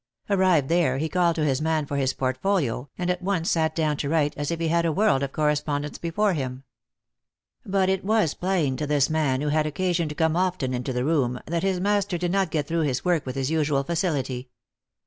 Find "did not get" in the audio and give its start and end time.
12.17-12.67